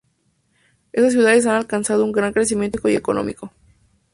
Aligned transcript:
Estas 0.93 1.13
ciudades 1.13 1.45
han 1.45 1.53
alcanzado 1.57 2.03
un 2.03 2.11
gran 2.11 2.33
crecimiento 2.33 2.77
demográfico 2.79 2.89
y 2.89 2.95
económico. 2.99 3.53